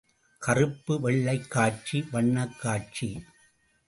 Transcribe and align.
கறுப்பு 0.39 1.01
வெள்ளைக் 1.01 1.49
காட்சி, 1.49 2.05
வண்ணக் 2.11 2.59
காட்சி. 2.59 3.25